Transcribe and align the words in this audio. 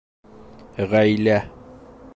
Ғаилә 0.93 1.39